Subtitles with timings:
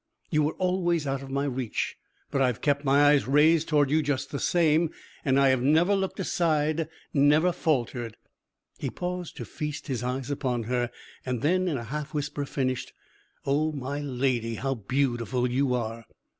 [0.31, 1.95] You were always out of my reach,
[2.31, 4.89] but I have kept my eyes raised toward you just the same,
[5.23, 8.17] and I have never looked aside, never faltered."
[8.79, 10.89] He paused to feast his eyes upon her,
[11.23, 12.93] and then in a half whisper finished,
[13.45, 16.05] "Oh, my Lady, how beautiful you are!"